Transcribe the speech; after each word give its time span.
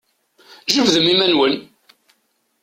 Jebdem 0.73 1.05
iman-nwen! 1.11 1.53